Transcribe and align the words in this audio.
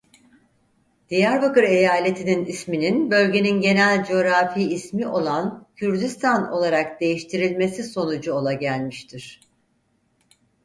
Diyarbakır 1.09 1.63
Eyaleti'nin 1.63 2.45
isminin 2.45 3.11
bölgenin 3.11 3.61
genel 3.61 4.05
coğrafi 4.05 4.61
ismi 4.73 5.07
olan 5.07 5.67
Kürdistan 5.75 6.51
olarak 6.51 7.01
değiştirilmesi 7.01 7.83
sonucu 7.83 8.33
olagelmiştir. 8.33 9.41